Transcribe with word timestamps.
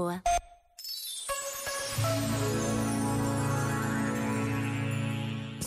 Lisboa. 0.00 0.39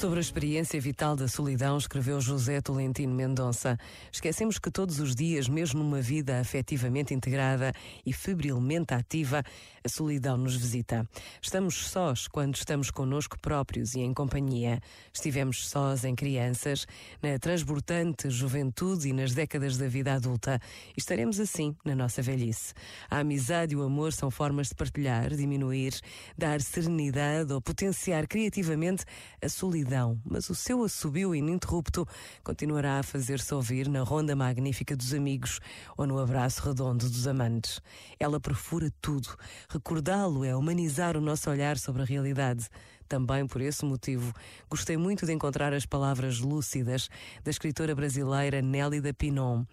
Sobre 0.00 0.16
a 0.16 0.22
experiência 0.22 0.80
vital 0.80 1.14
da 1.14 1.28
solidão, 1.28 1.76
escreveu 1.76 2.22
José 2.22 2.58
Tolentino 2.62 3.14
Mendonça. 3.14 3.78
Esquecemos 4.10 4.58
que 4.58 4.70
todos 4.70 4.98
os 4.98 5.14
dias, 5.14 5.46
mesmo 5.46 5.84
numa 5.84 6.00
vida 6.00 6.40
afetivamente 6.40 7.12
integrada 7.12 7.70
e 8.06 8.10
febrilmente 8.10 8.94
ativa, 8.94 9.44
a 9.84 9.88
solidão 9.90 10.38
nos 10.38 10.56
visita. 10.56 11.06
Estamos 11.42 11.90
sós 11.90 12.26
quando 12.26 12.54
estamos 12.54 12.90
conosco 12.90 13.38
próprios 13.38 13.94
e 13.94 14.00
em 14.00 14.14
companhia. 14.14 14.80
Estivemos 15.12 15.68
sós 15.68 16.02
em 16.02 16.14
crianças, 16.14 16.86
na 17.22 17.38
transbordante 17.38 18.30
juventude 18.30 19.10
e 19.10 19.12
nas 19.12 19.34
décadas 19.34 19.76
da 19.76 19.86
vida 19.86 20.14
adulta. 20.14 20.58
E 20.96 21.00
estaremos 21.00 21.38
assim 21.38 21.76
na 21.84 21.94
nossa 21.94 22.22
velhice. 22.22 22.72
A 23.10 23.18
amizade 23.18 23.74
e 23.74 23.76
o 23.76 23.82
amor 23.82 24.14
são 24.14 24.30
formas 24.30 24.68
de 24.68 24.74
partilhar, 24.74 25.28
diminuir, 25.28 25.92
dar 26.38 26.62
serenidade 26.62 27.52
ou 27.52 27.60
potenciar 27.60 28.26
criativamente 28.26 29.04
a 29.42 29.48
solidão 29.50 29.89
mas 30.24 30.48
o 30.48 30.54
seu 30.54 30.84
assobio 30.84 31.34
ininterrupto 31.34 32.06
continuará 32.44 32.98
a 32.98 33.02
fazer-se 33.02 33.52
ouvir 33.54 33.88
na 33.88 34.02
ronda 34.02 34.36
magnífica 34.36 34.96
dos 34.96 35.12
amigos 35.12 35.60
ou 35.96 36.06
no 36.06 36.18
abraço 36.18 36.62
redondo 36.62 37.08
dos 37.08 37.26
amantes. 37.26 37.80
Ela 38.18 38.38
perfura 38.38 38.90
tudo. 39.00 39.28
Recordá-lo 39.68 40.44
é 40.44 40.54
humanizar 40.54 41.16
o 41.16 41.20
nosso 41.20 41.50
olhar 41.50 41.78
sobre 41.78 42.02
a 42.02 42.04
realidade. 42.04 42.68
Também 43.08 43.44
por 43.46 43.60
esse 43.60 43.84
motivo, 43.84 44.32
gostei 44.70 44.96
muito 44.96 45.26
de 45.26 45.32
encontrar 45.32 45.74
as 45.74 45.84
palavras 45.84 46.38
lúcidas 46.38 47.08
da 47.42 47.50
escritora 47.50 47.92
brasileira 47.92 48.62
Nélida 48.62 49.12
Pinon. 49.12 49.64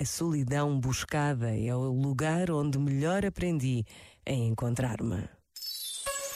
A 0.00 0.04
solidão 0.04 0.80
buscada 0.80 1.56
é 1.56 1.72
o 1.72 1.92
lugar 1.92 2.50
onde 2.50 2.80
melhor 2.80 3.24
aprendi 3.24 3.84
a 4.26 4.32
encontrar-me. 4.32 5.39